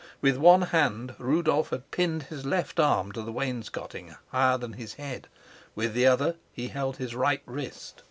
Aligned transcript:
With 0.19 0.37
one 0.37 0.63
hand 0.63 1.13
Rudolf 1.19 1.69
had 1.69 1.91
pinned 1.91 2.23
his 2.23 2.43
left 2.43 2.79
arm 2.79 3.11
to 3.11 3.21
the 3.21 3.31
wainscoting 3.31 4.15
higher 4.31 4.57
than 4.57 4.73
his 4.73 4.95
head, 4.95 5.27
with 5.75 5.93
the 5.93 6.07
other 6.07 6.37
he 6.51 6.69
held 6.69 6.97
his 6.97 7.13
right 7.13 7.43
wrist. 7.45 7.99